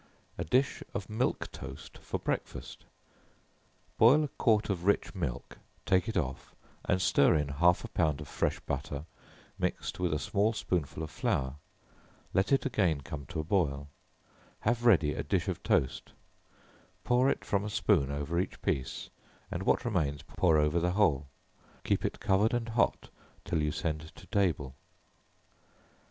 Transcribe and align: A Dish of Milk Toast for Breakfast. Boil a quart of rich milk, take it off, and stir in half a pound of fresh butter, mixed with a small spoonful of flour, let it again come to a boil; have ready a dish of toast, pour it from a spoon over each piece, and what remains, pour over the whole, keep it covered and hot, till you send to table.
A 0.35 0.43
Dish 0.43 0.81
of 0.95 1.11
Milk 1.11 1.51
Toast 1.51 1.99
for 1.99 2.17
Breakfast. 2.19 2.85
Boil 3.99 4.23
a 4.23 4.29
quart 4.29 4.71
of 4.71 4.85
rich 4.85 5.13
milk, 5.13 5.59
take 5.85 6.09
it 6.09 6.17
off, 6.17 6.55
and 6.85 6.99
stir 6.99 7.35
in 7.35 7.49
half 7.49 7.83
a 7.83 7.87
pound 7.87 8.19
of 8.19 8.27
fresh 8.27 8.59
butter, 8.61 9.05
mixed 9.59 9.99
with 9.99 10.11
a 10.11 10.17
small 10.17 10.53
spoonful 10.53 11.03
of 11.03 11.11
flour, 11.11 11.57
let 12.33 12.51
it 12.51 12.65
again 12.65 13.01
come 13.01 13.27
to 13.27 13.39
a 13.39 13.43
boil; 13.43 13.89
have 14.61 14.85
ready 14.87 15.13
a 15.13 15.21
dish 15.21 15.47
of 15.47 15.61
toast, 15.61 16.13
pour 17.03 17.29
it 17.29 17.45
from 17.45 17.63
a 17.63 17.69
spoon 17.69 18.09
over 18.09 18.39
each 18.39 18.59
piece, 18.63 19.11
and 19.51 19.61
what 19.61 19.85
remains, 19.85 20.23
pour 20.23 20.57
over 20.57 20.79
the 20.79 20.93
whole, 20.93 21.27
keep 21.83 22.03
it 22.03 22.19
covered 22.19 22.55
and 22.55 22.69
hot, 22.69 23.09
till 23.45 23.61
you 23.61 23.71
send 23.71 23.99
to 24.15 24.25
table. 24.25 24.73